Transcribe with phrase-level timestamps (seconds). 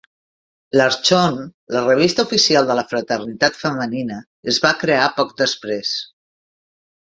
[0.79, 1.35] L'Archon,
[1.75, 4.19] la revista oficial de la fraternitat femenina
[4.55, 5.95] es va crear poc després.